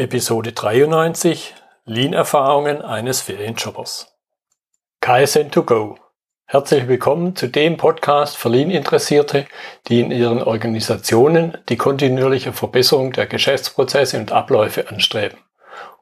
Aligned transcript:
Episode 0.00 0.52
93 0.54 1.54
Lean-Erfahrungen 1.84 2.80
eines 2.80 3.20
Ferienjobbers. 3.20 4.16
KSN2Go. 5.02 5.96
Herzlich 6.46 6.88
willkommen 6.88 7.36
zu 7.36 7.48
dem 7.48 7.76
Podcast 7.76 8.38
für 8.38 8.48
Lean-Interessierte, 8.48 9.44
die 9.88 10.00
in 10.00 10.10
ihren 10.10 10.42
Organisationen 10.42 11.58
die 11.68 11.76
kontinuierliche 11.76 12.54
Verbesserung 12.54 13.12
der 13.12 13.26
Geschäftsprozesse 13.26 14.16
und 14.18 14.32
Abläufe 14.32 14.88
anstreben, 14.88 15.36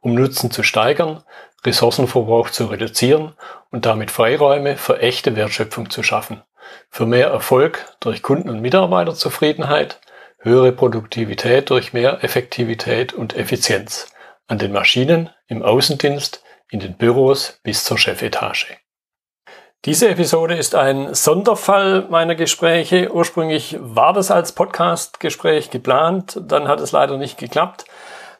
um 0.01 0.15
Nutzen 0.15 0.53
zu 0.53 0.63
steigern, 0.63 1.25
Ressourcenverbrauch 1.67 2.51
zu 2.51 2.67
reduzieren 2.67 3.35
und 3.73 3.85
damit 3.85 4.13
Freiräume 4.13 4.77
für 4.77 5.01
echte 5.01 5.35
Wertschöpfung 5.35 5.91
zu 5.91 6.05
schaffen, 6.05 6.45
für 6.89 7.05
mehr 7.05 7.31
Erfolg 7.31 7.85
durch 7.99 8.23
Kunden- 8.23 8.49
und 8.51 8.61
Mitarbeiterzufriedenheit, 8.61 9.99
höhere 10.39 10.73
Produktivität 10.73 11.71
durch 11.71 11.93
mehr 11.93 12.23
Effektivität 12.23 13.13
und 13.13 13.37
Effizienz 13.37 14.13
an 14.47 14.59
den 14.59 14.73
Maschinen, 14.73 15.31
im 15.47 15.63
Außendienst, 15.63 16.43
in 16.71 16.81
den 16.81 16.97
Büros 16.97 17.61
bis 17.63 17.85
zur 17.85 17.99
Chefetage. 17.99 18.77
Diese 19.85 20.09
Episode 20.09 20.57
ist 20.57 20.75
ein 20.75 21.15
Sonderfall 21.15 22.07
meiner 22.11 22.35
Gespräche. 22.35 23.13
Ursprünglich 23.13 23.77
war 23.79 24.13
das 24.13 24.31
als 24.31 24.53
Podcast-Gespräch 24.53 25.71
geplant, 25.71 26.41
dann 26.43 26.67
hat 26.67 26.81
es 26.81 26.91
leider 26.93 27.17
nicht 27.17 27.39
geklappt. 27.39 27.85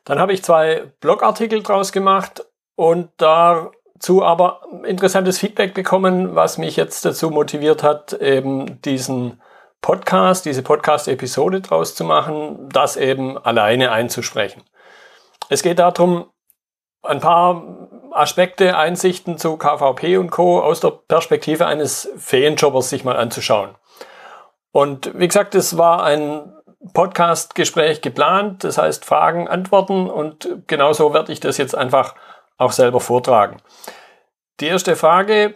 Dann 0.05 0.19
habe 0.19 0.33
ich 0.33 0.43
zwei 0.43 0.91
Blogartikel 1.01 1.63
draus 1.63 1.93
gemacht 1.93 2.45
und 2.75 3.11
dazu 3.19 4.25
aber 4.25 4.63
interessantes 4.85 5.39
Feedback 5.39 5.75
bekommen, 5.75 6.35
was 6.35 6.59
mich 6.59 6.77
jetzt 6.77 7.05
dazu 7.05 7.31
motiviert 7.31 7.83
hat, 7.83 8.15
eben 8.15 8.83
diesen 8.83 9.41
Podcast, 9.81 10.45
diese 10.45 10.63
Podcast-Episode 10.63 11.61
draus 11.61 11.95
zu 11.95 12.05
machen, 12.05 12.69
das 12.71 12.97
eben 12.97 13.39
alleine 13.39 13.93
einzusprechen. 13.93 14.63
Es 15.49 15.63
geht 15.63 15.79
darum, 15.79 16.31
ein 17.03 17.21
paar 17.21 17.89
Aspekte, 18.13 18.77
Einsichten 18.77 19.39
zu 19.39 19.57
KVP 19.57 20.19
und 20.19 20.31
Co. 20.31 20.61
aus 20.61 20.81
der 20.81 20.91
Perspektive 20.91 21.67
eines 21.67 22.11
Ferienjobbers 22.17 22.91
sich 22.91 23.05
mal 23.05 23.17
anzuschauen. 23.17 23.77
Und 24.73 25.19
wie 25.19 25.29
gesagt, 25.29 25.55
es 25.55 25.79
war 25.79 26.03
ein 26.03 26.53
Podcast-Gespräch 26.93 28.03
geplant, 28.03 28.65
das 28.65 28.79
heißt 28.79 29.05
Fragen, 29.05 29.49
Antworten 29.49 30.09
und 30.09 30.49
genauso 30.67 31.13
werde 31.15 31.33
ich 31.33 31.41
das 31.41 31.57
jetzt 31.57 31.75
einfach 31.75 32.15
auch 32.57 32.73
selber 32.73 33.01
vortragen. 33.01 33.59
Die 34.61 34.67
erste 34.67 34.97
Frage, 34.97 35.55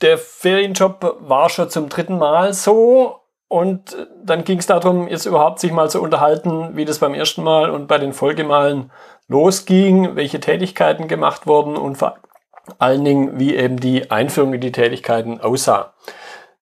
der 0.00 0.18
Ferienjob 0.18 1.16
war 1.20 1.48
schon 1.50 1.70
zum 1.70 1.88
dritten 1.88 2.18
Mal 2.18 2.52
so 2.52 3.20
und 3.48 3.96
dann 4.22 4.44
ging 4.44 4.58
es 4.58 4.66
darum, 4.66 5.08
jetzt 5.08 5.26
überhaupt 5.26 5.58
sich 5.58 5.72
mal 5.72 5.90
zu 5.90 6.02
unterhalten, 6.02 6.76
wie 6.76 6.84
das 6.84 6.98
beim 6.98 7.14
ersten 7.14 7.42
Mal 7.42 7.70
und 7.70 7.86
bei 7.88 7.98
den 7.98 8.12
Folgemalen 8.12 8.92
losging, 9.26 10.16
welche 10.16 10.40
Tätigkeiten 10.40 11.08
gemacht 11.08 11.46
wurden 11.46 11.76
und 11.76 11.96
vor 11.96 12.18
allen 12.78 13.04
Dingen, 13.04 13.38
wie 13.38 13.56
eben 13.56 13.80
die 13.80 14.10
Einführung 14.10 14.54
in 14.54 14.60
die 14.60 14.72
Tätigkeiten 14.72 15.40
aussah. 15.40 15.94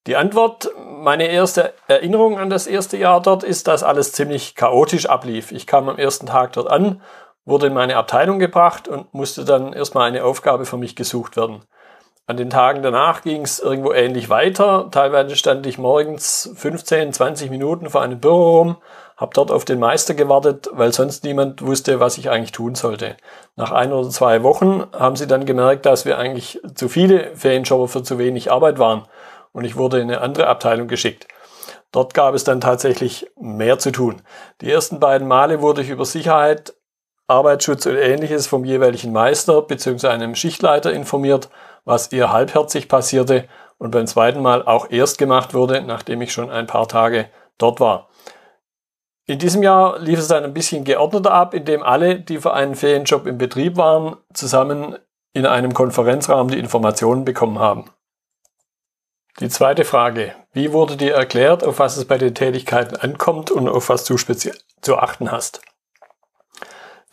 Die 0.06 0.14
Antwort, 0.14 0.70
meine 0.78 1.26
erste 1.26 1.74
Erinnerung 1.88 2.38
an 2.38 2.48
das 2.48 2.68
erste 2.68 2.96
Jahr 2.96 3.20
dort 3.20 3.42
ist, 3.42 3.66
dass 3.66 3.82
alles 3.82 4.12
ziemlich 4.12 4.54
chaotisch 4.54 5.06
ablief. 5.06 5.50
Ich 5.50 5.66
kam 5.66 5.88
am 5.88 5.98
ersten 5.98 6.26
Tag 6.26 6.52
dort 6.52 6.70
an, 6.70 7.02
wurde 7.44 7.66
in 7.66 7.74
meine 7.74 7.96
Abteilung 7.96 8.38
gebracht 8.38 8.86
und 8.86 9.12
musste 9.12 9.44
dann 9.44 9.72
erstmal 9.72 10.06
eine 10.06 10.22
Aufgabe 10.22 10.64
für 10.64 10.76
mich 10.76 10.94
gesucht 10.94 11.36
werden. 11.36 11.64
An 12.28 12.36
den 12.36 12.50
Tagen 12.50 12.82
danach 12.82 13.22
ging 13.22 13.42
es 13.42 13.60
irgendwo 13.60 13.92
ähnlich 13.92 14.28
weiter. 14.28 14.88
Teilweise 14.90 15.36
stand 15.36 15.64
ich 15.64 15.78
morgens 15.78 16.50
15, 16.56 17.12
20 17.12 17.50
Minuten 17.50 17.88
vor 17.88 18.02
einem 18.02 18.18
Büro 18.18 18.58
rum, 18.58 18.76
habe 19.16 19.30
dort 19.32 19.52
auf 19.52 19.64
den 19.64 19.78
Meister 19.78 20.14
gewartet, 20.14 20.68
weil 20.72 20.92
sonst 20.92 21.22
niemand 21.22 21.64
wusste, 21.64 22.00
was 22.00 22.18
ich 22.18 22.28
eigentlich 22.28 22.50
tun 22.50 22.74
sollte. 22.74 23.16
Nach 23.54 23.70
ein 23.70 23.92
oder 23.92 24.10
zwei 24.10 24.42
Wochen 24.42 24.86
haben 24.92 25.14
sie 25.14 25.28
dann 25.28 25.46
gemerkt, 25.46 25.86
dass 25.86 26.04
wir 26.04 26.18
eigentlich 26.18 26.60
zu 26.74 26.88
viele 26.88 27.36
Ferienjobber 27.36 27.86
für 27.86 28.02
zu 28.02 28.18
wenig 28.18 28.50
Arbeit 28.50 28.80
waren 28.80 29.04
und 29.52 29.64
ich 29.64 29.76
wurde 29.76 30.00
in 30.00 30.10
eine 30.10 30.20
andere 30.20 30.48
Abteilung 30.48 30.88
geschickt. 30.88 31.28
Dort 31.92 32.12
gab 32.12 32.34
es 32.34 32.42
dann 32.42 32.60
tatsächlich 32.60 33.30
mehr 33.40 33.78
zu 33.78 33.92
tun. 33.92 34.20
Die 34.60 34.70
ersten 34.70 34.98
beiden 34.98 35.28
Male 35.28 35.62
wurde 35.62 35.82
ich 35.82 35.90
über 35.90 36.04
Sicherheit, 36.04 36.74
Arbeitsschutz 37.28 37.86
und 37.86 37.96
ähnliches 37.96 38.46
vom 38.46 38.64
jeweiligen 38.64 39.12
Meister 39.12 39.62
bzw. 39.62 40.08
einem 40.08 40.34
Schichtleiter 40.34 40.92
informiert 40.92 41.48
was 41.86 42.08
eher 42.08 42.32
halbherzig 42.32 42.88
passierte 42.88 43.48
und 43.78 43.92
beim 43.92 44.06
zweiten 44.06 44.42
Mal 44.42 44.66
auch 44.66 44.90
erst 44.90 45.18
gemacht 45.18 45.54
wurde, 45.54 45.80
nachdem 45.82 46.20
ich 46.20 46.32
schon 46.32 46.50
ein 46.50 46.66
paar 46.66 46.88
Tage 46.88 47.30
dort 47.58 47.80
war. 47.80 48.08
In 49.24 49.38
diesem 49.38 49.62
Jahr 49.62 49.98
lief 49.98 50.18
es 50.18 50.28
dann 50.28 50.44
ein 50.44 50.54
bisschen 50.54 50.84
geordneter 50.84 51.32
ab, 51.32 51.54
indem 51.54 51.82
alle, 51.82 52.20
die 52.20 52.38
für 52.38 52.52
einen 52.52 52.74
Ferienjob 52.74 53.26
im 53.26 53.38
Betrieb 53.38 53.76
waren, 53.76 54.16
zusammen 54.34 54.98
in 55.32 55.46
einem 55.46 55.74
Konferenzraum 55.74 56.48
die 56.48 56.58
Informationen 56.58 57.24
bekommen 57.24 57.58
haben. 57.58 57.90
Die 59.40 59.48
zweite 59.48 59.84
Frage. 59.84 60.34
Wie 60.52 60.72
wurde 60.72 60.96
dir 60.96 61.14
erklärt, 61.14 61.62
auf 61.62 61.78
was 61.78 61.96
es 61.96 62.06
bei 62.06 62.18
den 62.18 62.34
Tätigkeiten 62.34 62.96
ankommt 62.96 63.50
und 63.50 63.68
auf 63.68 63.88
was 63.88 64.04
du 64.04 64.16
speziell 64.16 64.56
zu 64.80 64.96
achten 64.96 65.30
hast? 65.30 65.60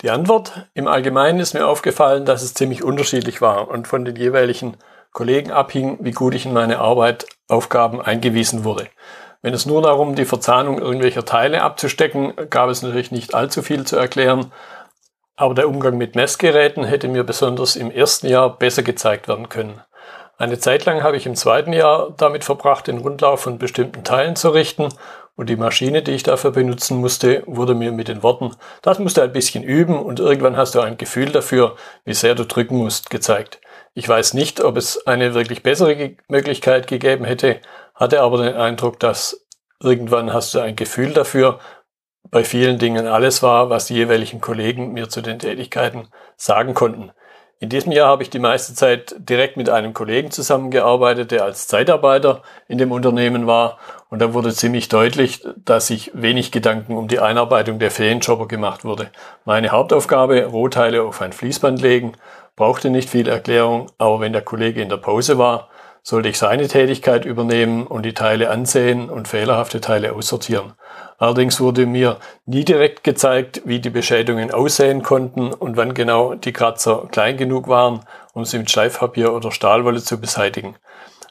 Die 0.04 0.10
Antwort 0.10 0.66
im 0.74 0.86
Allgemeinen 0.86 1.40
ist 1.40 1.54
mir 1.54 1.66
aufgefallen, 1.66 2.26
dass 2.26 2.42
es 2.42 2.52
ziemlich 2.52 2.84
unterschiedlich 2.84 3.40
war 3.40 3.68
und 3.68 3.88
von 3.88 4.04
den 4.04 4.16
jeweiligen 4.16 4.76
Kollegen 5.12 5.50
abhing, 5.50 5.96
wie 6.02 6.10
gut 6.10 6.34
ich 6.34 6.44
in 6.44 6.52
meine 6.52 6.78
Arbeit 6.78 7.24
Aufgaben 7.48 8.02
eingewiesen 8.02 8.64
wurde. 8.64 8.86
Wenn 9.40 9.54
es 9.54 9.64
nur 9.64 9.80
darum, 9.80 10.14
die 10.14 10.26
Verzahnung 10.26 10.78
irgendwelcher 10.78 11.24
Teile 11.24 11.62
abzustecken, 11.62 12.34
gab 12.50 12.68
es 12.68 12.82
natürlich 12.82 13.12
nicht 13.12 13.34
allzu 13.34 13.62
viel 13.62 13.84
zu 13.84 13.96
erklären, 13.96 14.52
aber 15.36 15.54
der 15.54 15.70
Umgang 15.70 15.96
mit 15.96 16.16
Messgeräten 16.16 16.84
hätte 16.84 17.08
mir 17.08 17.24
besonders 17.24 17.74
im 17.74 17.90
ersten 17.90 18.26
Jahr 18.26 18.58
besser 18.58 18.82
gezeigt 18.82 19.26
werden 19.26 19.48
können. 19.48 19.80
Eine 20.36 20.58
Zeit 20.58 20.84
lang 20.84 21.02
habe 21.02 21.16
ich 21.16 21.24
im 21.24 21.34
zweiten 21.34 21.72
Jahr 21.72 22.12
damit 22.18 22.44
verbracht, 22.44 22.88
den 22.88 22.98
Rundlauf 22.98 23.40
von 23.40 23.56
bestimmten 23.56 24.04
Teilen 24.04 24.36
zu 24.36 24.50
richten 24.50 24.90
und 25.36 25.48
die 25.48 25.56
Maschine, 25.56 26.02
die 26.02 26.12
ich 26.12 26.22
dafür 26.22 26.52
benutzen 26.52 26.98
musste, 26.98 27.42
wurde 27.46 27.74
mir 27.74 27.92
mit 27.92 28.08
den 28.08 28.22
Worten, 28.22 28.54
das 28.82 28.98
musst 28.98 29.16
du 29.16 29.22
ein 29.22 29.32
bisschen 29.32 29.64
üben 29.64 29.98
und 29.98 30.20
irgendwann 30.20 30.56
hast 30.56 30.74
du 30.74 30.80
ein 30.80 30.96
Gefühl 30.96 31.30
dafür, 31.30 31.76
wie 32.04 32.14
sehr 32.14 32.34
du 32.34 32.44
drücken 32.44 32.76
musst, 32.76 33.10
gezeigt. 33.10 33.60
Ich 33.94 34.08
weiß 34.08 34.34
nicht, 34.34 34.62
ob 34.62 34.76
es 34.76 35.06
eine 35.06 35.34
wirklich 35.34 35.62
bessere 35.62 36.16
Möglichkeit 36.28 36.86
gegeben 36.86 37.24
hätte, 37.24 37.60
hatte 37.94 38.22
aber 38.22 38.42
den 38.42 38.54
Eindruck, 38.54 38.98
dass 39.00 39.46
irgendwann 39.82 40.32
hast 40.32 40.54
du 40.54 40.60
ein 40.60 40.76
Gefühl 40.76 41.12
dafür, 41.12 41.58
bei 42.30 42.42
vielen 42.42 42.78
Dingen 42.78 43.06
alles 43.06 43.42
war, 43.42 43.70
was 43.70 43.86
die 43.86 43.94
jeweiligen 43.94 44.40
Kollegen 44.40 44.92
mir 44.92 45.08
zu 45.08 45.20
den 45.20 45.38
Tätigkeiten 45.38 46.08
sagen 46.36 46.74
konnten. 46.74 47.12
In 47.60 47.68
diesem 47.68 47.92
Jahr 47.92 48.08
habe 48.08 48.22
ich 48.22 48.30
die 48.30 48.40
meiste 48.40 48.74
Zeit 48.74 49.14
direkt 49.18 49.56
mit 49.56 49.70
einem 49.70 49.94
Kollegen 49.94 50.30
zusammengearbeitet, 50.30 51.30
der 51.30 51.44
als 51.44 51.68
Zeitarbeiter 51.68 52.42
in 52.66 52.78
dem 52.78 52.92
Unternehmen 52.92 53.46
war. 53.46 53.78
Und 54.14 54.20
da 54.20 54.32
wurde 54.32 54.54
ziemlich 54.54 54.88
deutlich, 54.88 55.44
dass 55.64 55.88
sich 55.88 56.12
wenig 56.14 56.52
Gedanken 56.52 56.96
um 56.96 57.08
die 57.08 57.18
Einarbeitung 57.18 57.80
der 57.80 57.90
Ferienjobber 57.90 58.46
gemacht 58.46 58.84
wurde. 58.84 59.10
Meine 59.44 59.70
Hauptaufgabe, 59.70 60.44
Rohteile 60.44 61.02
auf 61.02 61.20
ein 61.20 61.32
Fließband 61.32 61.82
legen, 61.82 62.12
brauchte 62.54 62.90
nicht 62.90 63.10
viel 63.10 63.26
Erklärung, 63.26 63.90
aber 63.98 64.20
wenn 64.20 64.32
der 64.32 64.42
Kollege 64.42 64.80
in 64.80 64.88
der 64.88 64.98
Pause 64.98 65.36
war, 65.36 65.68
sollte 66.04 66.28
ich 66.28 66.38
seine 66.38 66.68
Tätigkeit 66.68 67.24
übernehmen 67.24 67.88
und 67.88 68.04
die 68.04 68.14
Teile 68.14 68.50
ansehen 68.50 69.10
und 69.10 69.26
fehlerhafte 69.26 69.80
Teile 69.80 70.12
aussortieren. 70.12 70.74
Allerdings 71.18 71.58
wurde 71.58 71.84
mir 71.84 72.18
nie 72.46 72.64
direkt 72.64 73.02
gezeigt, 73.02 73.62
wie 73.64 73.80
die 73.80 73.90
Beschädigungen 73.90 74.52
aussehen 74.52 75.02
konnten 75.02 75.52
und 75.52 75.76
wann 75.76 75.92
genau 75.92 76.34
die 76.34 76.52
Kratzer 76.52 77.08
klein 77.10 77.36
genug 77.36 77.66
waren, 77.66 77.98
um 78.32 78.44
sie 78.44 78.58
mit 78.58 78.70
Schleifpapier 78.70 79.32
oder 79.32 79.50
Stahlwolle 79.50 80.00
zu 80.04 80.20
beseitigen. 80.20 80.76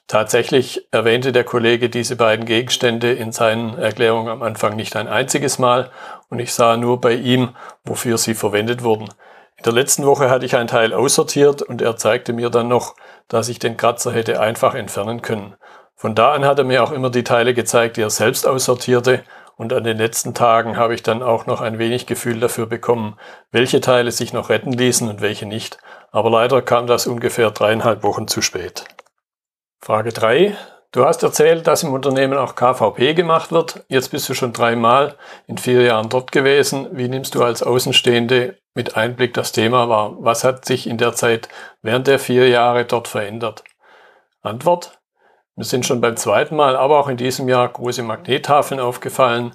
Tatsächlich 0.08 0.88
erwähnte 0.91 1.31
der 1.31 1.44
Kollege 1.44 1.90
diese 1.90 2.16
beiden 2.16 2.46
Gegenstände 2.46 3.14
in 3.14 3.31
seinen 3.31 3.78
Erklärungen 3.78 4.30
am 4.30 4.44
Anfang 4.44 4.75
nicht 4.75 4.96
ein 4.96 5.08
einziges 5.08 5.59
Mal 5.59 5.91
und 6.30 6.40
ich 6.40 6.53
sah 6.53 6.78
nur 6.78 7.00
bei 7.00 7.14
ihm, 7.14 7.56
wofür 7.86 8.18
sie 8.18 8.34
verwendet 8.34 8.84
wurden. 8.84 9.10
In 9.57 9.63
der 9.63 9.74
letzten 9.74 10.06
Woche 10.06 10.30
hatte 10.30 10.45
ich 10.45 10.57
ein 10.57 10.68
Teil 10.68 10.94
aussortiert 10.94 11.62
und 11.62 11.81
er 11.81 11.95
zeigte 11.95 12.33
mir 12.33 12.50
dann 12.50 12.68
noch, 12.68 12.95
dass 13.28 13.50
ich 13.50 13.60
den 13.60 13.78
Kratzer 13.78 14.12
hätte 14.12 14.39
einfach 14.39 14.75
entfernen 14.75 15.22
können. 15.22 15.56
Von 15.95 16.16
da 16.16 16.33
an 16.33 16.44
hat 16.44 16.60
er 16.60 16.66
mir 16.66 16.83
auch 16.83 16.92
immer 16.92 17.10
die 17.10 17.24
Teile 17.24 17.54
gezeigt, 17.54 17.95
die 17.95 18.01
er 18.01 18.10
selbst 18.10 18.45
aussortierte 18.45 19.24
und 19.56 19.72
an 19.72 19.83
den 19.83 19.98
letzten 19.98 20.33
Tagen 20.33 20.75
habe 20.78 20.95
ich 20.95 21.04
dann 21.04 21.24
auch 21.24 21.45
noch 21.45 21.62
ein 21.62 21.80
wenig 21.80 22.07
Gefühl 22.07 22.39
dafür 22.39 22.66
bekommen, 22.66 23.18
welche 23.51 23.80
Teile 23.80 24.12
sich 24.12 24.33
noch 24.33 24.50
retten 24.50 24.74
ließen 24.74 25.07
und 25.07 25.22
welche 25.22 25.45
nicht. 25.45 25.78
Aber 26.12 26.30
leider 26.30 26.62
kam 26.62 26.88
das 26.88 27.07
ungefähr 27.07 27.51
dreieinhalb 27.51 28.04
Wochen 28.04 28.28
zu 28.28 28.42
spät. 28.42 28.83
Frage 29.83 30.13
3. 30.13 30.56
Du 30.94 31.03
hast 31.03 31.24
erzählt, 31.24 31.68
dass 31.68 31.83
im 31.83 31.91
Unternehmen 31.91 32.38
auch 32.38 32.56
KVP 32.56 33.15
gemacht 33.15 33.51
wird. 33.51 33.83
Jetzt 33.89 34.12
bist 34.12 34.30
du 34.30 34.33
schon 34.33 34.53
dreimal 34.53 35.15
in 35.45 35.57
vier 35.57 35.81
Jahren 35.81 36.07
dort 36.07 36.31
gewesen. 36.31 36.88
Wie 36.94 37.09
nimmst 37.09 37.35
du 37.35 37.44
als 37.44 37.62
Außenstehende 37.62 38.57
mit 38.75 38.95
Einblick 38.95 39.33
das 39.33 39.51
Thema 39.51 39.89
wahr? 39.89 40.15
Was 40.19 40.45
hat 40.45 40.63
sich 40.63 40.88
in 40.88 40.97
der 40.97 41.12
Zeit 41.15 41.50
während 41.81 42.07
der 42.07 42.18
vier 42.18 42.47
Jahre 42.47 42.85
dort 42.85 43.09
verändert? 43.09 43.65
Antwort. 44.41 45.00
Mir 45.57 45.65
sind 45.65 45.85
schon 45.85 46.00
beim 46.00 46.15
zweiten 46.15 46.56
Mal, 46.56 46.77
aber 46.77 46.97
auch 46.97 47.09
in 47.09 47.18
diesem 47.18 47.50
Jahr 47.50 47.68
große 47.68 48.03
Magnettafeln 48.03 48.80
aufgefallen. 48.80 49.51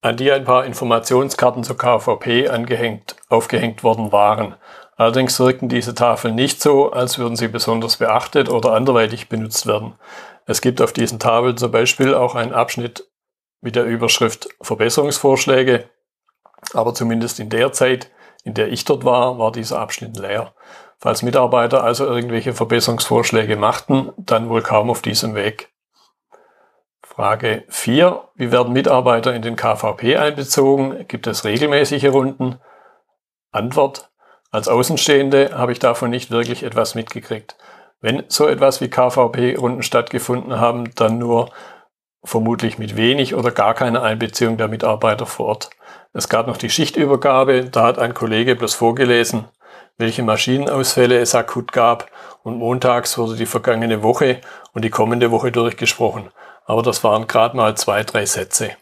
An 0.00 0.16
die 0.16 0.30
ein 0.30 0.44
paar 0.44 0.64
Informationskarten 0.64 1.64
zur 1.64 1.76
KVP 1.76 2.48
angehängt, 2.48 3.16
aufgehängt 3.28 3.82
worden 3.82 4.12
waren. 4.12 4.54
Allerdings 4.96 5.38
wirkten 5.38 5.68
diese 5.68 5.94
Tafeln 5.94 6.34
nicht 6.34 6.60
so, 6.60 6.90
als 6.90 7.18
würden 7.18 7.36
sie 7.36 7.48
besonders 7.48 7.96
beachtet 7.96 8.48
oder 8.48 8.72
anderweitig 8.72 9.28
benutzt 9.28 9.66
werden. 9.66 9.94
Es 10.46 10.60
gibt 10.60 10.80
auf 10.80 10.92
diesen 10.92 11.18
Tafeln 11.18 11.56
zum 11.56 11.70
Beispiel 11.70 12.14
auch 12.14 12.34
einen 12.34 12.52
Abschnitt 12.52 13.08
mit 13.60 13.76
der 13.76 13.84
Überschrift 13.84 14.48
Verbesserungsvorschläge, 14.60 15.88
aber 16.74 16.94
zumindest 16.94 17.40
in 17.40 17.50
der 17.50 17.72
Zeit, 17.72 18.10
in 18.44 18.54
der 18.54 18.72
ich 18.72 18.84
dort 18.84 19.04
war, 19.04 19.38
war 19.38 19.52
dieser 19.52 19.80
Abschnitt 19.80 20.16
leer. 20.16 20.54
Falls 20.98 21.22
Mitarbeiter 21.22 21.84
also 21.84 22.06
irgendwelche 22.06 22.54
Verbesserungsvorschläge 22.54 23.56
machten, 23.56 24.12
dann 24.16 24.48
wohl 24.48 24.62
kaum 24.62 24.90
auf 24.90 25.02
diesem 25.02 25.34
Weg. 25.34 25.70
Frage 27.18 27.64
4. 27.66 28.28
Wie 28.36 28.52
werden 28.52 28.72
Mitarbeiter 28.72 29.34
in 29.34 29.42
den 29.42 29.56
KVP 29.56 30.16
einbezogen? 30.18 31.04
Gibt 31.08 31.26
es 31.26 31.44
regelmäßige 31.44 32.12
Runden? 32.12 32.60
Antwort. 33.50 34.08
Als 34.52 34.68
Außenstehende 34.68 35.50
habe 35.58 35.72
ich 35.72 35.80
davon 35.80 36.10
nicht 36.10 36.30
wirklich 36.30 36.62
etwas 36.62 36.94
mitgekriegt. 36.94 37.56
Wenn 38.00 38.22
so 38.28 38.46
etwas 38.46 38.80
wie 38.80 38.88
KVP-Runden 38.88 39.82
stattgefunden 39.82 40.60
haben, 40.60 40.94
dann 40.94 41.18
nur 41.18 41.50
vermutlich 42.22 42.78
mit 42.78 42.94
wenig 42.94 43.34
oder 43.34 43.50
gar 43.50 43.74
keiner 43.74 44.04
Einbeziehung 44.04 44.56
der 44.56 44.68
Mitarbeiter 44.68 45.26
vor 45.26 45.46
Ort. 45.46 45.70
Es 46.12 46.28
gab 46.28 46.46
noch 46.46 46.56
die 46.56 46.70
Schichtübergabe, 46.70 47.64
da 47.64 47.82
hat 47.82 47.98
ein 47.98 48.14
Kollege 48.14 48.54
bloß 48.54 48.76
vorgelesen, 48.76 49.46
welche 49.96 50.22
Maschinenausfälle 50.22 51.18
es 51.18 51.34
akut 51.34 51.72
gab 51.72 52.12
und 52.44 52.58
montags 52.58 53.18
wurde 53.18 53.34
die 53.34 53.46
vergangene 53.46 54.04
Woche 54.04 54.40
und 54.72 54.84
die 54.84 54.90
kommende 54.90 55.32
Woche 55.32 55.50
durchgesprochen. 55.50 56.30
Aber 56.68 56.82
das 56.82 57.02
waren 57.02 57.26
gerade 57.26 57.56
mal 57.56 57.78
zwei, 57.78 58.04
drei 58.04 58.26
Sätze. 58.26 58.72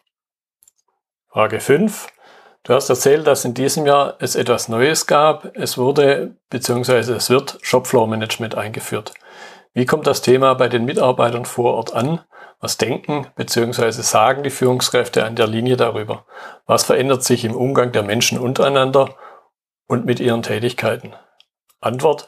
Frage 1.28 1.60
5. 1.60 2.08
Du 2.64 2.74
hast 2.74 2.90
erzählt, 2.90 3.28
dass 3.28 3.44
in 3.44 3.54
diesem 3.54 3.86
Jahr 3.86 4.16
es 4.18 4.34
etwas 4.34 4.68
Neues 4.68 5.06
gab. 5.06 5.56
Es 5.56 5.78
wurde 5.78 6.34
bzw. 6.50 7.12
es 7.12 7.30
wird 7.30 7.58
Shopfloor 7.62 8.08
Management 8.08 8.56
eingeführt. 8.56 9.14
Wie 9.72 9.86
kommt 9.86 10.08
das 10.08 10.20
Thema 10.20 10.54
bei 10.54 10.68
den 10.68 10.84
Mitarbeitern 10.84 11.44
vor 11.44 11.74
Ort 11.74 11.94
an? 11.94 12.20
Was 12.58 12.76
denken 12.76 13.28
bzw. 13.36 13.92
sagen 13.92 14.42
die 14.42 14.50
Führungskräfte 14.50 15.24
an 15.24 15.36
der 15.36 15.46
Linie 15.46 15.76
darüber? 15.76 16.26
Was 16.66 16.82
verändert 16.82 17.22
sich 17.22 17.44
im 17.44 17.54
Umgang 17.54 17.92
der 17.92 18.02
Menschen 18.02 18.40
untereinander 18.40 19.14
und 19.86 20.06
mit 20.06 20.18
ihren 20.18 20.42
Tätigkeiten? 20.42 21.14
Antwort. 21.80 22.26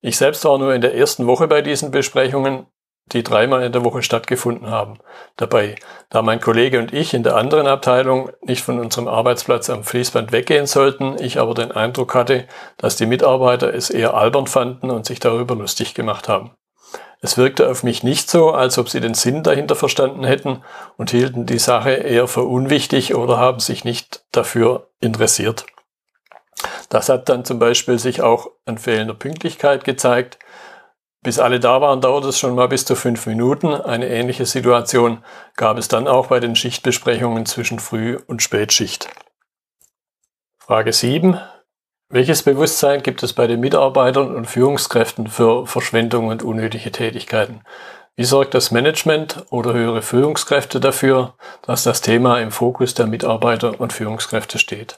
Ich 0.00 0.16
selbst 0.16 0.44
war 0.44 0.58
nur 0.58 0.74
in 0.74 0.80
der 0.80 0.96
ersten 0.96 1.28
Woche 1.28 1.46
bei 1.46 1.62
diesen 1.62 1.92
Besprechungen 1.92 2.66
die 3.12 3.22
dreimal 3.22 3.62
in 3.62 3.72
der 3.72 3.84
Woche 3.84 4.02
stattgefunden 4.02 4.70
haben, 4.70 4.98
dabei, 5.36 5.76
da 6.10 6.22
mein 6.22 6.40
Kollege 6.40 6.78
und 6.78 6.92
ich 6.92 7.14
in 7.14 7.22
der 7.22 7.36
anderen 7.36 7.66
Abteilung 7.68 8.30
nicht 8.42 8.62
von 8.62 8.80
unserem 8.80 9.06
Arbeitsplatz 9.06 9.70
am 9.70 9.84
Fließband 9.84 10.32
weggehen 10.32 10.66
sollten, 10.66 11.16
ich 11.20 11.38
aber 11.38 11.54
den 11.54 11.70
Eindruck 11.70 12.14
hatte, 12.14 12.46
dass 12.78 12.96
die 12.96 13.06
Mitarbeiter 13.06 13.72
es 13.72 13.90
eher 13.90 14.14
albern 14.14 14.48
fanden 14.48 14.90
und 14.90 15.06
sich 15.06 15.20
darüber 15.20 15.54
lustig 15.54 15.94
gemacht 15.94 16.28
haben. 16.28 16.50
Es 17.20 17.38
wirkte 17.38 17.68
auf 17.70 17.82
mich 17.82 18.02
nicht 18.02 18.28
so, 18.28 18.50
als 18.50 18.76
ob 18.78 18.88
sie 18.88 19.00
den 19.00 19.14
Sinn 19.14 19.42
dahinter 19.42 19.74
verstanden 19.74 20.24
hätten 20.24 20.62
und 20.96 21.10
hielten 21.10 21.46
die 21.46 21.58
Sache 21.58 21.92
eher 21.92 22.28
für 22.28 22.42
unwichtig 22.42 23.14
oder 23.14 23.38
haben 23.38 23.60
sich 23.60 23.84
nicht 23.84 24.24
dafür 24.32 24.90
interessiert. 25.00 25.64
Das 26.88 27.08
hat 27.08 27.28
dann 27.28 27.44
zum 27.44 27.58
Beispiel 27.58 27.98
sich 27.98 28.22
auch 28.22 28.50
an 28.64 28.78
fehlender 28.78 29.14
Pünktlichkeit 29.14 29.84
gezeigt, 29.84 30.38
bis 31.26 31.40
alle 31.40 31.58
da 31.58 31.80
waren, 31.80 32.00
dauert 32.00 32.24
es 32.24 32.38
schon 32.38 32.54
mal 32.54 32.68
bis 32.68 32.84
zu 32.84 32.94
fünf 32.94 33.26
Minuten. 33.26 33.74
Eine 33.74 34.08
ähnliche 34.08 34.46
Situation 34.46 35.24
gab 35.56 35.76
es 35.76 35.88
dann 35.88 36.06
auch 36.06 36.28
bei 36.28 36.38
den 36.38 36.54
Schichtbesprechungen 36.54 37.46
zwischen 37.46 37.80
Früh- 37.80 38.20
und 38.28 38.44
Spätschicht. 38.44 39.08
Frage 40.56 40.92
7. 40.92 41.40
Welches 42.08 42.44
Bewusstsein 42.44 43.02
gibt 43.02 43.24
es 43.24 43.32
bei 43.32 43.48
den 43.48 43.58
Mitarbeitern 43.58 44.36
und 44.36 44.46
Führungskräften 44.46 45.26
für 45.26 45.66
Verschwendung 45.66 46.28
und 46.28 46.44
unnötige 46.44 46.92
Tätigkeiten? 46.92 47.62
Wie 48.14 48.24
sorgt 48.24 48.54
das 48.54 48.70
Management 48.70 49.46
oder 49.50 49.74
höhere 49.74 50.02
Führungskräfte 50.02 50.78
dafür, 50.78 51.34
dass 51.62 51.82
das 51.82 52.02
Thema 52.02 52.38
im 52.38 52.52
Fokus 52.52 52.94
der 52.94 53.08
Mitarbeiter 53.08 53.80
und 53.80 53.92
Führungskräfte 53.92 54.60
steht? 54.60 54.96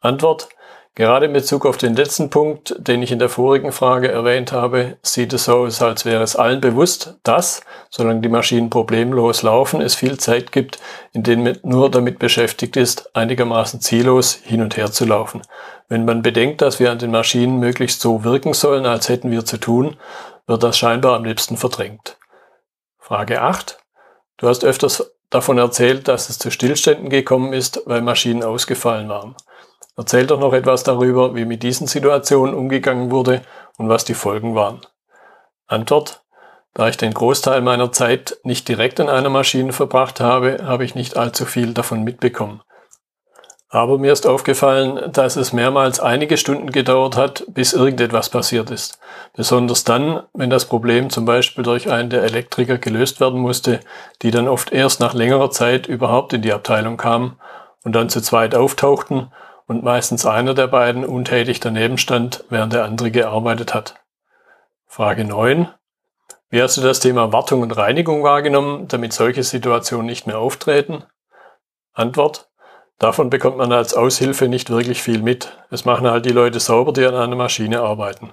Antwort. 0.00 0.48
Gerade 0.96 1.26
in 1.26 1.32
Bezug 1.32 1.66
auf 1.66 1.76
den 1.76 1.96
letzten 1.96 2.30
Punkt, 2.30 2.76
den 2.78 3.02
ich 3.02 3.10
in 3.10 3.18
der 3.18 3.28
vorigen 3.28 3.72
Frage 3.72 4.12
erwähnt 4.12 4.52
habe, 4.52 4.96
sieht 5.02 5.32
es 5.32 5.46
so 5.46 5.56
aus, 5.56 5.82
als 5.82 6.04
wäre 6.04 6.22
es 6.22 6.36
allen 6.36 6.60
bewusst, 6.60 7.16
dass, 7.24 7.62
solange 7.90 8.20
die 8.20 8.28
Maschinen 8.28 8.70
problemlos 8.70 9.42
laufen, 9.42 9.80
es 9.80 9.96
viel 9.96 10.18
Zeit 10.18 10.52
gibt, 10.52 10.78
in 11.12 11.24
denen 11.24 11.42
man 11.42 11.58
nur 11.64 11.90
damit 11.90 12.20
beschäftigt 12.20 12.76
ist, 12.76 13.10
einigermaßen 13.16 13.80
ziellos 13.80 14.34
hin 14.34 14.62
und 14.62 14.76
her 14.76 14.92
zu 14.92 15.04
laufen. 15.04 15.42
Wenn 15.88 16.04
man 16.04 16.22
bedenkt, 16.22 16.62
dass 16.62 16.78
wir 16.78 16.92
an 16.92 17.00
den 17.00 17.10
Maschinen 17.10 17.58
möglichst 17.58 18.00
so 18.00 18.22
wirken 18.22 18.54
sollen, 18.54 18.86
als 18.86 19.08
hätten 19.08 19.32
wir 19.32 19.44
zu 19.44 19.58
tun, 19.58 19.96
wird 20.46 20.62
das 20.62 20.78
scheinbar 20.78 21.16
am 21.16 21.24
liebsten 21.24 21.56
verdrängt. 21.56 22.18
Frage 23.00 23.42
8. 23.42 23.78
Du 24.36 24.46
hast 24.46 24.64
öfters 24.64 25.10
davon 25.28 25.58
erzählt, 25.58 26.06
dass 26.06 26.30
es 26.30 26.38
zu 26.38 26.52
Stillständen 26.52 27.08
gekommen 27.08 27.52
ist, 27.52 27.82
weil 27.86 28.00
Maschinen 28.00 28.44
ausgefallen 28.44 29.08
waren. 29.08 29.34
Erzähl 29.96 30.26
doch 30.26 30.40
noch 30.40 30.52
etwas 30.52 30.82
darüber, 30.82 31.34
wie 31.34 31.44
mit 31.44 31.62
diesen 31.62 31.86
Situationen 31.86 32.54
umgegangen 32.54 33.10
wurde 33.10 33.42
und 33.78 33.88
was 33.88 34.04
die 34.04 34.14
Folgen 34.14 34.54
waren. 34.54 34.80
Antwort. 35.66 36.22
Da 36.76 36.88
ich 36.88 36.96
den 36.96 37.14
Großteil 37.14 37.60
meiner 37.60 37.92
Zeit 37.92 38.38
nicht 38.42 38.66
direkt 38.66 38.98
an 38.98 39.08
einer 39.08 39.30
Maschine 39.30 39.72
verbracht 39.72 40.18
habe, 40.18 40.58
habe 40.64 40.84
ich 40.84 40.96
nicht 40.96 41.16
allzu 41.16 41.44
viel 41.46 41.72
davon 41.72 42.02
mitbekommen. 42.02 42.62
Aber 43.68 43.98
mir 43.98 44.12
ist 44.12 44.26
aufgefallen, 44.26 45.12
dass 45.12 45.36
es 45.36 45.52
mehrmals 45.52 45.98
einige 45.98 46.36
Stunden 46.36 46.70
gedauert 46.70 47.16
hat, 47.16 47.44
bis 47.48 47.72
irgendetwas 47.72 48.28
passiert 48.28 48.70
ist. 48.70 49.00
Besonders 49.36 49.82
dann, 49.82 50.22
wenn 50.32 50.50
das 50.50 50.64
Problem 50.64 51.10
zum 51.10 51.24
Beispiel 51.24 51.64
durch 51.64 51.90
einen 51.90 52.10
der 52.10 52.22
Elektriker 52.22 52.78
gelöst 52.78 53.20
werden 53.20 53.40
musste, 53.40 53.80
die 54.22 54.30
dann 54.30 54.46
oft 54.46 54.72
erst 54.72 55.00
nach 55.00 55.14
längerer 55.14 55.50
Zeit 55.50 55.86
überhaupt 55.86 56.32
in 56.32 56.42
die 56.42 56.52
Abteilung 56.52 56.96
kamen 56.96 57.36
und 57.84 57.94
dann 57.94 58.08
zu 58.08 58.20
zweit 58.20 58.54
auftauchten 58.54 59.32
und 59.66 59.82
meistens 59.82 60.26
einer 60.26 60.54
der 60.54 60.66
beiden 60.66 61.04
untätig 61.04 61.60
daneben 61.60 61.98
stand, 61.98 62.44
während 62.50 62.72
der 62.72 62.84
andere 62.84 63.10
gearbeitet 63.10 63.74
hat. 63.74 63.96
Frage 64.86 65.24
9. 65.24 65.68
Wie 66.50 66.62
hast 66.62 66.76
du 66.76 66.82
das 66.82 67.00
Thema 67.00 67.32
Wartung 67.32 67.62
und 67.62 67.72
Reinigung 67.72 68.22
wahrgenommen, 68.22 68.86
damit 68.88 69.12
solche 69.12 69.42
Situationen 69.42 70.06
nicht 70.06 70.26
mehr 70.26 70.38
auftreten? 70.38 71.04
Antwort. 71.92 72.48
Davon 72.98 73.28
bekommt 73.28 73.56
man 73.56 73.72
als 73.72 73.94
Aushilfe 73.94 74.46
nicht 74.46 74.70
wirklich 74.70 75.02
viel 75.02 75.20
mit. 75.20 75.58
Es 75.70 75.84
machen 75.84 76.08
halt 76.08 76.26
die 76.26 76.30
Leute 76.30 76.60
sauber, 76.60 76.92
die 76.92 77.04
an 77.04 77.16
einer 77.16 77.34
Maschine 77.34 77.80
arbeiten. 77.80 78.32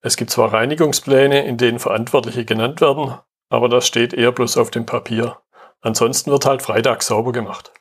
Es 0.00 0.16
gibt 0.16 0.30
zwar 0.30 0.52
Reinigungspläne, 0.52 1.44
in 1.44 1.56
denen 1.56 1.80
Verantwortliche 1.80 2.44
genannt 2.44 2.80
werden, 2.80 3.18
aber 3.48 3.68
das 3.68 3.86
steht 3.86 4.14
eher 4.14 4.30
bloß 4.30 4.58
auf 4.58 4.70
dem 4.70 4.86
Papier. 4.86 5.38
Ansonsten 5.80 6.30
wird 6.30 6.46
halt 6.46 6.62
Freitag 6.62 7.02
sauber 7.02 7.32
gemacht. 7.32 7.72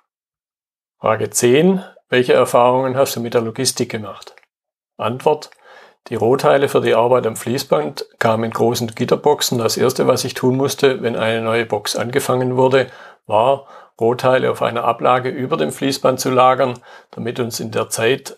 Frage 0.99 1.29
10. 1.29 1.83
Welche 2.07 2.33
Erfahrungen 2.33 2.95
hast 2.95 3.15
du 3.15 3.19
mit 3.19 3.33
der 3.33 3.41
Logistik 3.41 3.89
gemacht? 3.89 4.35
Antwort. 4.97 5.49
Die 6.09 6.15
Rohteile 6.15 6.69
für 6.69 6.81
die 6.81 6.93
Arbeit 6.93 7.25
am 7.25 7.35
Fließband 7.35 8.05
kamen 8.19 8.43
in 8.43 8.51
großen 8.51 8.93
Gitterboxen. 8.93 9.57
Das 9.57 9.75
erste, 9.75 10.05
was 10.05 10.23
ich 10.23 10.35
tun 10.35 10.55
musste, 10.55 11.01
wenn 11.01 11.15
eine 11.15 11.41
neue 11.41 11.65
Box 11.65 11.95
angefangen 11.95 12.57
wurde, 12.57 12.91
war, 13.25 13.65
Rohteile 13.99 14.51
auf 14.51 14.61
einer 14.61 14.83
Ablage 14.83 15.29
über 15.29 15.57
dem 15.57 15.71
Fließband 15.71 16.19
zu 16.19 16.29
lagern, 16.29 16.77
damit 17.09 17.39
uns 17.39 17.59
in 17.59 17.71
der 17.71 17.89
Zeit, 17.89 18.35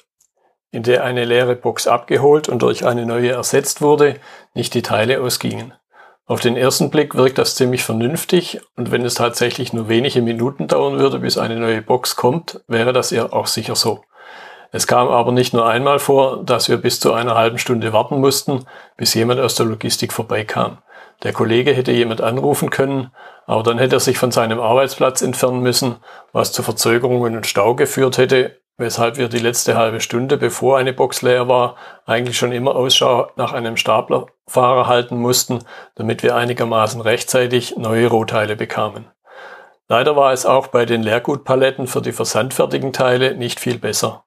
in 0.72 0.84
der 0.84 1.04
eine 1.04 1.26
leere 1.26 1.58
Box 1.58 1.88
abgeholt 1.88 2.48
und 2.48 2.62
durch 2.62 2.86
eine 2.86 3.06
neue 3.06 3.32
ersetzt 3.32 3.82
wurde, 3.82 4.16
nicht 4.54 4.76
die 4.76 4.82
Teile 4.82 5.20
ausgingen. 5.20 5.74
Auf 6.30 6.42
den 6.42 6.58
ersten 6.58 6.90
Blick 6.90 7.16
wirkt 7.16 7.38
das 7.38 7.56
ziemlich 7.56 7.84
vernünftig 7.84 8.60
und 8.76 8.92
wenn 8.92 9.06
es 9.06 9.14
tatsächlich 9.14 9.72
nur 9.72 9.88
wenige 9.88 10.22
Minuten 10.22 10.68
dauern 10.68 11.00
würde, 11.00 11.20
bis 11.20 11.38
eine 11.38 11.56
neue 11.56 11.82
Box 11.82 12.18
kommt, 12.18 12.60
wäre 12.68 12.92
das 12.92 13.12
ja 13.12 13.32
auch 13.32 13.48
sicher 13.48 13.78
so. 13.78 14.04
Es 14.74 14.88
kam 14.88 15.08
aber 15.08 15.32
nicht 15.32 15.54
nur 15.54 15.66
einmal 15.66 16.00
vor, 16.00 16.44
dass 16.44 16.68
wir 16.68 16.76
bis 16.76 17.00
zu 17.00 17.14
einer 17.14 17.36
halben 17.36 17.58
Stunde 17.58 17.94
warten 17.94 18.20
mussten, 18.20 18.66
bis 18.98 19.14
jemand 19.14 19.40
aus 19.40 19.56
der 19.56 19.68
Logistik 19.68 20.12
vorbeikam. 20.12 20.80
Der 21.24 21.32
Kollege 21.32 21.74
hätte 21.74 21.94
jemand 21.94 22.20
anrufen 22.20 22.72
können, 22.72 23.10
aber 23.46 23.64
dann 23.64 23.78
hätte 23.78 23.96
er 23.96 24.02
sich 24.02 24.18
von 24.18 24.32
seinem 24.32 24.60
Arbeitsplatz 24.60 25.22
entfernen 25.22 25.62
müssen, 25.62 25.96
was 26.34 26.52
zu 26.52 26.62
Verzögerungen 26.62 27.38
und 27.38 27.48
Stau 27.48 27.74
geführt 27.74 28.18
hätte, 28.18 28.60
weshalb 28.78 29.18
wir 29.18 29.28
die 29.28 29.40
letzte 29.40 29.76
halbe 29.76 30.02
Stunde, 30.02 30.38
bevor 30.38 30.78
eine 30.78 30.94
Box 30.94 31.22
leer 31.22 31.48
war, 31.48 31.76
eigentlich 32.06 32.38
schon 32.38 32.52
immer 32.52 32.76
Ausschau 32.76 33.32
nach 33.36 33.54
einem 33.54 33.76
Staplerfahrer 33.76 34.88
halten 34.88 35.18
mussten, 35.18 35.60
damit 35.96 36.24
wir 36.24 36.36
einigermaßen 36.36 37.02
rechtzeitig 37.02 37.78
neue 37.78 38.08
Rohteile 38.08 38.56
bekamen. 38.56 39.06
Leider 39.90 40.16
war 40.16 40.34
es 40.34 40.46
auch 40.46 40.68
bei 40.68 40.86
den 40.86 41.02
Leergutpaletten 41.02 41.88
für 41.88 42.02
die 42.02 42.12
versandfertigen 42.12 42.94
Teile 42.94 43.36
nicht 43.36 43.60
viel 43.60 43.80
besser. 43.80 44.26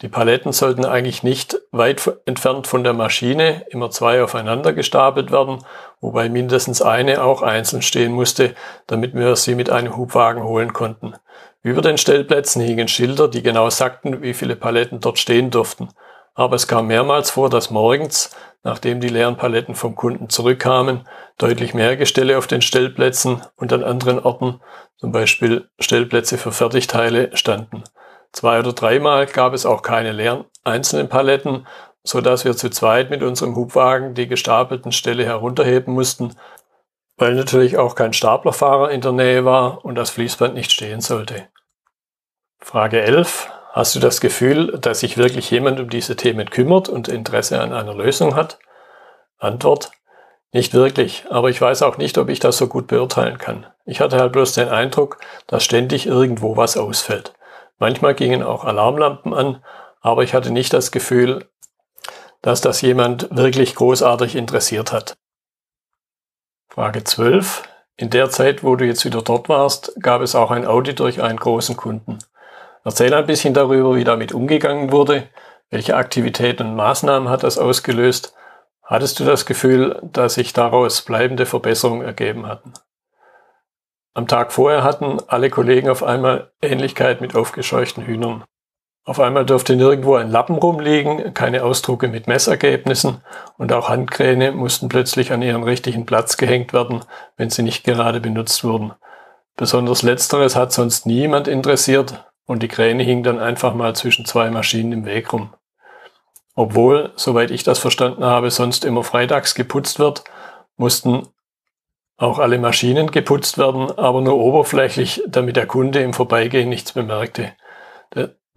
Die 0.00 0.08
Paletten 0.08 0.52
sollten 0.52 0.84
eigentlich 0.84 1.24
nicht 1.24 1.60
weit 1.72 2.12
entfernt 2.24 2.68
von 2.68 2.84
der 2.84 2.92
Maschine, 2.92 3.66
immer 3.70 3.90
zwei 3.90 4.22
aufeinander 4.22 4.72
gestapelt 4.72 5.32
werden, 5.32 5.58
wobei 6.00 6.28
mindestens 6.28 6.80
eine 6.80 7.22
auch 7.24 7.42
einzeln 7.42 7.82
stehen 7.82 8.12
musste, 8.12 8.54
damit 8.86 9.14
wir 9.14 9.34
sie 9.34 9.56
mit 9.56 9.70
einem 9.70 9.96
Hubwagen 9.96 10.44
holen 10.44 10.72
konnten. 10.72 11.14
Über 11.62 11.82
den 11.82 11.98
Stellplätzen 11.98 12.62
hingen 12.62 12.88
Schilder, 12.88 13.28
die 13.28 13.42
genau 13.42 13.68
sagten, 13.68 14.22
wie 14.22 14.34
viele 14.34 14.54
Paletten 14.54 15.00
dort 15.00 15.18
stehen 15.18 15.50
durften. 15.50 15.88
Aber 16.34 16.54
es 16.54 16.68
kam 16.68 16.86
mehrmals 16.86 17.30
vor, 17.32 17.50
dass 17.50 17.70
morgens, 17.70 18.30
nachdem 18.62 19.00
die 19.00 19.08
leeren 19.08 19.36
Paletten 19.36 19.74
vom 19.74 19.96
Kunden 19.96 20.28
zurückkamen, 20.28 21.08
deutlich 21.36 21.74
mehr 21.74 21.96
Gestelle 21.96 22.38
auf 22.38 22.46
den 22.46 22.62
Stellplätzen 22.62 23.42
und 23.56 23.72
an 23.72 23.82
anderen 23.82 24.20
Orten, 24.20 24.60
zum 24.98 25.10
Beispiel 25.10 25.68
Stellplätze 25.80 26.38
für 26.38 26.52
Fertigteile, 26.52 27.36
standen. 27.36 27.82
Zwei 28.32 28.60
oder 28.60 28.72
dreimal 28.72 29.26
gab 29.26 29.52
es 29.52 29.66
auch 29.66 29.82
keine 29.82 30.12
leeren 30.12 30.44
einzelnen 30.62 31.08
Paletten, 31.08 31.66
so 32.04 32.20
dass 32.20 32.44
wir 32.44 32.56
zu 32.56 32.70
zweit 32.70 33.10
mit 33.10 33.22
unserem 33.22 33.56
Hubwagen 33.56 34.14
die 34.14 34.28
gestapelten 34.28 34.92
Ställe 34.92 35.24
herunterheben 35.24 35.94
mussten, 35.94 36.34
weil 37.18 37.34
natürlich 37.34 37.76
auch 37.76 37.94
kein 37.94 38.12
Staplerfahrer 38.12 38.90
in 38.90 39.00
der 39.00 39.12
Nähe 39.12 39.44
war 39.44 39.84
und 39.84 39.96
das 39.96 40.10
Fließband 40.10 40.54
nicht 40.54 40.70
stehen 40.70 41.00
sollte. 41.00 41.48
Frage 42.58 43.02
11. 43.02 43.50
Hast 43.72 43.94
du 43.94 44.00
das 44.00 44.20
Gefühl, 44.20 44.78
dass 44.78 45.00
sich 45.00 45.18
wirklich 45.18 45.50
jemand 45.50 45.78
um 45.78 45.90
diese 45.90 46.16
Themen 46.16 46.48
kümmert 46.48 46.88
und 46.88 47.08
Interesse 47.08 47.60
an 47.60 47.72
einer 47.72 47.94
Lösung 47.94 48.34
hat? 48.34 48.58
Antwort. 49.38 49.90
Nicht 50.52 50.72
wirklich, 50.72 51.26
aber 51.28 51.50
ich 51.50 51.60
weiß 51.60 51.82
auch 51.82 51.98
nicht, 51.98 52.16
ob 52.16 52.30
ich 52.30 52.40
das 52.40 52.56
so 52.56 52.68
gut 52.68 52.86
beurteilen 52.86 53.36
kann. 53.36 53.66
Ich 53.84 54.00
hatte 54.00 54.18
halt 54.18 54.32
bloß 54.32 54.54
den 54.54 54.68
Eindruck, 54.68 55.18
dass 55.46 55.62
ständig 55.62 56.06
irgendwo 56.06 56.56
was 56.56 56.78
ausfällt. 56.78 57.34
Manchmal 57.78 58.14
gingen 58.14 58.42
auch 58.42 58.64
Alarmlampen 58.64 59.34
an, 59.34 59.62
aber 60.00 60.22
ich 60.22 60.32
hatte 60.32 60.50
nicht 60.50 60.72
das 60.72 60.90
Gefühl, 60.90 61.44
dass 62.40 62.62
das 62.62 62.80
jemand 62.80 63.28
wirklich 63.36 63.74
großartig 63.74 64.36
interessiert 64.36 64.92
hat. 64.92 65.18
Frage 66.68 67.02
12. 67.02 67.62
In 67.96 68.10
der 68.10 68.28
Zeit, 68.30 68.62
wo 68.62 68.76
du 68.76 68.84
jetzt 68.84 69.04
wieder 69.04 69.22
dort 69.22 69.48
warst, 69.48 69.94
gab 70.00 70.20
es 70.20 70.34
auch 70.34 70.50
ein 70.50 70.66
Audit 70.66 71.00
durch 71.00 71.22
einen 71.22 71.38
großen 71.38 71.76
Kunden. 71.76 72.18
Erzähl 72.84 73.12
ein 73.14 73.26
bisschen 73.26 73.54
darüber, 73.54 73.96
wie 73.96 74.04
damit 74.04 74.32
umgegangen 74.32 74.92
wurde, 74.92 75.28
welche 75.70 75.96
Aktivitäten 75.96 76.68
und 76.68 76.76
Maßnahmen 76.76 77.30
hat 77.30 77.42
das 77.42 77.58
ausgelöst. 77.58 78.34
Hattest 78.82 79.18
du 79.18 79.24
das 79.24 79.46
Gefühl, 79.46 80.00
dass 80.02 80.34
sich 80.34 80.52
daraus 80.52 81.02
bleibende 81.02 81.46
Verbesserungen 81.46 82.06
ergeben 82.06 82.46
hatten? 82.46 82.74
Am 84.14 84.28
Tag 84.28 84.52
vorher 84.52 84.84
hatten 84.84 85.18
alle 85.26 85.50
Kollegen 85.50 85.88
auf 85.88 86.02
einmal 86.02 86.52
Ähnlichkeit 86.60 87.20
mit 87.20 87.34
aufgescheuchten 87.34 88.04
Hühnern. 88.04 88.44
Auf 89.08 89.20
einmal 89.20 89.46
durfte 89.46 89.74
nirgendwo 89.74 90.16
ein 90.16 90.30
Lappen 90.30 90.56
rumliegen, 90.56 91.32
keine 91.32 91.64
Ausdrucke 91.64 92.08
mit 92.08 92.26
Messergebnissen 92.26 93.22
und 93.56 93.72
auch 93.72 93.88
Handkräne 93.88 94.52
mussten 94.52 94.90
plötzlich 94.90 95.32
an 95.32 95.40
ihren 95.40 95.62
richtigen 95.62 96.04
Platz 96.04 96.36
gehängt 96.36 96.74
werden, 96.74 97.00
wenn 97.38 97.48
sie 97.48 97.62
nicht 97.62 97.84
gerade 97.84 98.20
benutzt 98.20 98.64
wurden. 98.64 98.92
Besonders 99.56 100.02
letzteres 100.02 100.56
hat 100.56 100.74
sonst 100.74 101.06
niemand 101.06 101.48
interessiert 101.48 102.26
und 102.44 102.62
die 102.62 102.68
Kräne 102.68 103.02
hing 103.02 103.22
dann 103.22 103.38
einfach 103.38 103.72
mal 103.72 103.96
zwischen 103.96 104.26
zwei 104.26 104.50
Maschinen 104.50 104.92
im 104.92 105.06
Weg 105.06 105.32
rum. 105.32 105.54
Obwohl, 106.54 107.14
soweit 107.16 107.50
ich 107.50 107.62
das 107.62 107.78
verstanden 107.78 108.24
habe, 108.24 108.50
sonst 108.50 108.84
immer 108.84 109.04
freitags 109.04 109.54
geputzt 109.54 109.98
wird, 109.98 110.22
mussten 110.76 111.26
auch 112.18 112.38
alle 112.38 112.58
Maschinen 112.58 113.10
geputzt 113.10 113.56
werden, 113.56 113.90
aber 113.96 114.20
nur 114.20 114.36
oberflächlich, 114.36 115.22
damit 115.26 115.56
der 115.56 115.66
Kunde 115.66 116.02
im 116.02 116.12
Vorbeigehen 116.12 116.68
nichts 116.68 116.92
bemerkte. 116.92 117.54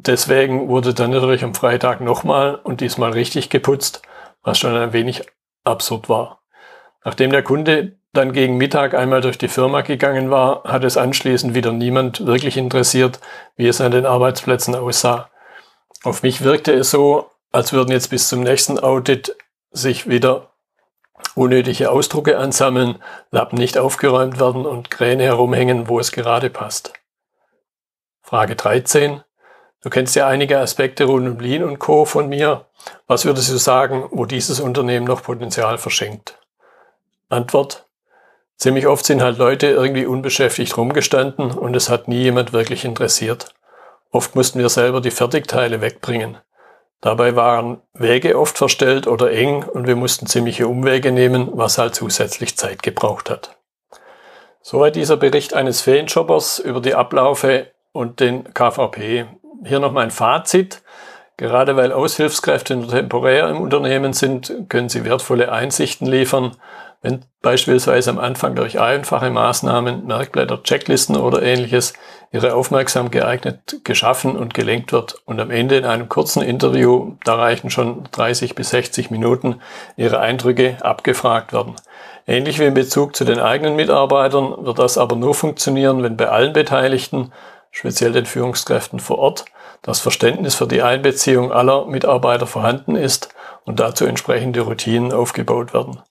Deswegen 0.07 0.67
wurde 0.67 0.95
dann 0.95 1.11
natürlich 1.11 1.43
am 1.43 1.53
Freitag 1.53 2.01
nochmal 2.01 2.55
und 2.55 2.81
diesmal 2.81 3.11
richtig 3.11 3.51
geputzt, 3.51 4.01
was 4.41 4.57
schon 4.57 4.75
ein 4.75 4.93
wenig 4.93 5.21
absurd 5.63 6.09
war. 6.09 6.41
Nachdem 7.05 7.31
der 7.31 7.43
Kunde 7.43 7.97
dann 8.11 8.33
gegen 8.33 8.57
Mittag 8.57 8.95
einmal 8.95 9.21
durch 9.21 9.37
die 9.37 9.47
Firma 9.47 9.81
gegangen 9.81 10.31
war, 10.31 10.63
hat 10.63 10.83
es 10.83 10.97
anschließend 10.97 11.53
wieder 11.53 11.71
niemand 11.71 12.25
wirklich 12.25 12.57
interessiert, 12.57 13.19
wie 13.55 13.67
es 13.67 13.79
an 13.79 13.91
den 13.91 14.07
Arbeitsplätzen 14.07 14.73
aussah. 14.75 15.29
Auf 16.03 16.23
mich 16.23 16.43
wirkte 16.43 16.73
es 16.73 16.89
so, 16.89 17.29
als 17.51 17.71
würden 17.71 17.91
jetzt 17.91 18.09
bis 18.09 18.27
zum 18.27 18.41
nächsten 18.41 18.79
Audit 18.79 19.35
sich 19.69 20.09
wieder 20.09 20.51
unnötige 21.35 21.91
Ausdrucke 21.91 22.39
ansammeln, 22.39 23.01
Lappen 23.29 23.57
nicht 23.57 23.77
aufgeräumt 23.77 24.39
werden 24.39 24.65
und 24.65 24.89
Kräne 24.89 25.23
herumhängen, 25.23 25.87
wo 25.87 25.99
es 25.99 26.11
gerade 26.11 26.49
passt. 26.49 26.93
Frage 28.21 28.55
13. 28.55 29.23
Du 29.83 29.89
kennst 29.89 30.15
ja 30.15 30.27
einige 30.27 30.59
Aspekte 30.59 31.05
rund 31.05 31.27
um 31.27 31.39
Lean 31.39 31.63
und 31.63 31.79
Co. 31.79 32.05
von 32.05 32.29
mir. 32.29 32.65
Was 33.07 33.25
würdest 33.25 33.51
du 33.51 33.57
sagen, 33.57 34.07
wo 34.11 34.25
dieses 34.25 34.59
Unternehmen 34.59 35.05
noch 35.05 35.23
Potenzial 35.23 35.77
verschenkt? 35.77 36.39
Antwort. 37.29 37.87
Ziemlich 38.57 38.85
oft 38.85 39.05
sind 39.05 39.23
halt 39.23 39.39
Leute 39.39 39.67
irgendwie 39.67 40.05
unbeschäftigt 40.05 40.77
rumgestanden 40.77 41.51
und 41.51 41.75
es 41.75 41.89
hat 41.89 42.07
nie 42.07 42.21
jemand 42.21 42.53
wirklich 42.53 42.85
interessiert. 42.85 43.55
Oft 44.11 44.35
mussten 44.35 44.59
wir 44.59 44.69
selber 44.69 45.01
die 45.01 45.09
Fertigteile 45.09 45.81
wegbringen. 45.81 46.37
Dabei 46.99 47.35
waren 47.35 47.81
Wege 47.93 48.37
oft 48.37 48.59
verstellt 48.59 49.07
oder 49.07 49.31
eng 49.31 49.63
und 49.63 49.87
wir 49.87 49.95
mussten 49.95 50.27
ziemliche 50.27 50.67
Umwege 50.67 51.11
nehmen, 51.11 51.49
was 51.53 51.79
halt 51.79 51.95
zusätzlich 51.95 52.55
Zeit 52.55 52.83
gebraucht 52.83 53.31
hat. 53.31 53.57
Soweit 54.61 54.95
dieser 54.95 55.17
Bericht 55.17 55.55
eines 55.55 55.81
Ferienshoppers 55.81 56.59
über 56.59 56.81
die 56.81 56.93
Ablaufe 56.93 57.71
und 57.91 58.19
den 58.19 58.53
KVP 58.53 59.25
hier 59.63 59.79
noch 59.79 59.91
mein 59.91 60.11
Fazit. 60.11 60.81
Gerade 61.37 61.75
weil 61.75 61.91
Aushilfskräfte 61.91 62.75
nur 62.75 62.89
temporär 62.89 63.49
im 63.49 63.61
Unternehmen 63.61 64.13
sind, 64.13 64.53
können 64.69 64.89
sie 64.89 65.05
wertvolle 65.05 65.51
Einsichten 65.51 66.05
liefern, 66.05 66.51
wenn 67.01 67.25
beispielsweise 67.41 68.11
am 68.11 68.19
Anfang 68.19 68.53
durch 68.53 68.79
einfache 68.79 69.31
Maßnahmen, 69.31 70.05
Merkblätter, 70.05 70.61
Checklisten 70.61 71.17
oder 71.17 71.41
ähnliches 71.41 71.93
ihre 72.31 72.53
Aufmerksamkeit 72.53 73.11
geeignet 73.11 73.81
geschaffen 73.83 74.37
und 74.37 74.53
gelenkt 74.53 74.93
wird 74.93 75.15
und 75.25 75.39
am 75.39 75.49
Ende 75.49 75.77
in 75.77 75.85
einem 75.85 76.09
kurzen 76.09 76.43
Interview, 76.43 77.15
da 77.25 77.35
reichen 77.35 77.71
schon 77.71 78.03
30 78.11 78.53
bis 78.53 78.69
60 78.69 79.09
Minuten, 79.09 79.61
ihre 79.97 80.19
Eindrücke 80.19 80.77
abgefragt 80.81 81.53
werden. 81.53 81.75
Ähnlich 82.27 82.59
wie 82.59 82.65
in 82.65 82.75
Bezug 82.75 83.15
zu 83.15 83.25
den 83.25 83.39
eigenen 83.39 83.75
Mitarbeitern 83.75 84.63
wird 84.63 84.77
das 84.77 84.99
aber 84.99 85.15
nur 85.15 85.33
funktionieren, 85.33 86.03
wenn 86.03 86.17
bei 86.17 86.29
allen 86.29 86.53
Beteiligten 86.53 87.31
speziell 87.71 88.11
den 88.11 88.27
Führungskräften 88.27 88.99
vor 88.99 89.17
Ort, 89.17 89.45
das 89.81 89.99
Verständnis 89.99 90.55
für 90.55 90.67
die 90.67 90.81
Einbeziehung 90.81 91.51
aller 91.51 91.85
Mitarbeiter 91.85 92.47
vorhanden 92.47 92.95
ist 92.95 93.29
und 93.65 93.79
dazu 93.79 94.05
entsprechende 94.05 94.61
Routinen 94.61 95.11
aufgebaut 95.11 95.73
werden. 95.73 96.01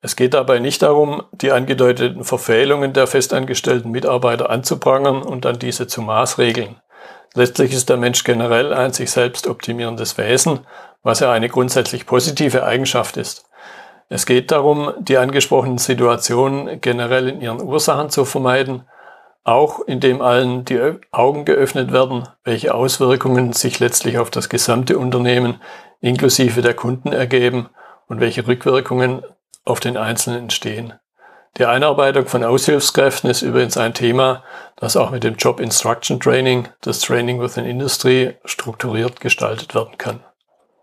Es 0.00 0.16
geht 0.16 0.34
dabei 0.34 0.58
nicht 0.58 0.82
darum, 0.82 1.22
die 1.32 1.50
angedeuteten 1.50 2.24
Verfehlungen 2.24 2.92
der 2.92 3.06
festangestellten 3.06 3.90
Mitarbeiter 3.90 4.50
anzuprangern 4.50 5.22
und 5.22 5.44
dann 5.44 5.58
diese 5.58 5.86
zu 5.86 6.02
maßregeln. 6.02 6.76
Letztlich 7.34 7.72
ist 7.72 7.88
der 7.88 7.96
Mensch 7.96 8.22
generell 8.22 8.72
ein 8.72 8.92
sich 8.92 9.10
selbst 9.10 9.46
optimierendes 9.46 10.18
Wesen, 10.18 10.60
was 11.02 11.20
ja 11.20 11.32
eine 11.32 11.48
grundsätzlich 11.48 12.06
positive 12.06 12.64
Eigenschaft 12.64 13.16
ist. 13.16 13.46
Es 14.08 14.26
geht 14.26 14.50
darum, 14.50 14.92
die 14.98 15.16
angesprochenen 15.16 15.78
Situationen 15.78 16.80
generell 16.80 17.28
in 17.28 17.40
ihren 17.40 17.62
Ursachen 17.62 18.10
zu 18.10 18.24
vermeiden 18.24 18.84
auch 19.44 19.80
indem 19.80 20.22
allen 20.22 20.64
die 20.64 20.80
Augen 21.12 21.44
geöffnet 21.44 21.92
werden, 21.92 22.28
welche 22.44 22.74
Auswirkungen 22.74 23.52
sich 23.52 23.78
letztlich 23.78 24.18
auf 24.18 24.30
das 24.30 24.48
gesamte 24.48 24.98
Unternehmen 24.98 25.60
inklusive 26.00 26.62
der 26.62 26.74
Kunden 26.74 27.12
ergeben 27.12 27.68
und 28.08 28.20
welche 28.20 28.46
Rückwirkungen 28.46 29.22
auf 29.64 29.80
den 29.80 29.96
Einzelnen 29.96 30.44
entstehen. 30.44 30.94
Die 31.58 31.66
Einarbeitung 31.66 32.26
von 32.26 32.42
Aushilfskräften 32.42 33.30
ist 33.30 33.42
übrigens 33.42 33.76
ein 33.76 33.94
Thema, 33.94 34.42
das 34.76 34.96
auch 34.96 35.10
mit 35.10 35.22
dem 35.22 35.36
Job 35.36 35.60
Instruction 35.60 36.18
Training, 36.18 36.68
das 36.80 36.98
Training 36.98 37.40
within 37.40 37.64
Industry, 37.64 38.34
strukturiert 38.44 39.20
gestaltet 39.20 39.74
werden 39.74 39.96
kann. 39.96 40.20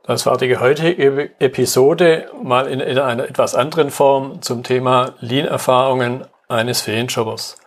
Das 0.03 0.25
war 0.25 0.37
die 0.37 0.57
heutige 0.57 1.29
Episode 1.39 2.29
mal 2.41 2.67
in 2.67 2.81
einer 2.81 3.27
etwas 3.29 3.53
anderen 3.53 3.91
Form 3.91 4.41
zum 4.41 4.63
Thema 4.63 5.13
Lean-Erfahrungen 5.19 6.25
eines 6.47 6.81
Ferienjobbers. 6.81 7.60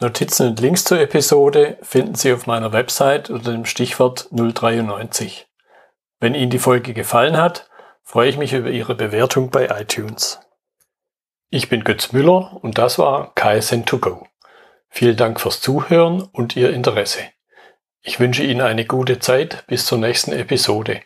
Notizen 0.00 0.48
und 0.48 0.60
Links 0.60 0.82
zur 0.82 0.98
Episode 0.98 1.78
finden 1.82 2.16
Sie 2.16 2.32
auf 2.32 2.48
meiner 2.48 2.72
Website 2.72 3.30
unter 3.30 3.52
dem 3.52 3.64
Stichwort 3.64 4.28
093. 4.32 5.46
Wenn 6.18 6.34
Ihnen 6.34 6.50
die 6.50 6.58
Folge 6.58 6.94
gefallen 6.94 7.36
hat, 7.36 7.70
freue 8.02 8.28
ich 8.28 8.36
mich 8.36 8.52
über 8.54 8.70
Ihre 8.70 8.96
Bewertung 8.96 9.50
bei 9.50 9.66
iTunes. 9.66 10.40
Ich 11.48 11.68
bin 11.68 11.84
Götz 11.84 12.10
Müller 12.10 12.58
und 12.60 12.76
das 12.76 12.98
war 12.98 13.34
KSN2Go. 13.36 14.26
Vielen 14.88 15.16
Dank 15.16 15.40
fürs 15.40 15.60
Zuhören 15.60 16.22
und 16.22 16.56
Ihr 16.56 16.70
Interesse. 16.72 17.20
Ich 18.02 18.18
wünsche 18.18 18.42
Ihnen 18.42 18.62
eine 18.62 18.86
gute 18.86 19.20
Zeit 19.20 19.64
bis 19.68 19.86
zur 19.86 19.98
nächsten 19.98 20.32
Episode 20.32 21.02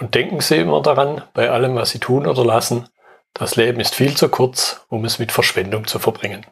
und 0.00 0.16
denken 0.16 0.40
Sie 0.40 0.56
immer 0.56 0.82
daran, 0.82 1.22
bei 1.34 1.50
allem, 1.50 1.76
was 1.76 1.90
Sie 1.90 2.00
tun 2.00 2.26
oder 2.26 2.44
lassen, 2.44 2.88
das 3.32 3.54
Leben 3.54 3.78
ist 3.78 3.94
viel 3.94 4.16
zu 4.16 4.28
kurz, 4.28 4.84
um 4.88 5.04
es 5.04 5.20
mit 5.20 5.30
Verschwendung 5.30 5.86
zu 5.86 6.00
verbringen. 6.00 6.44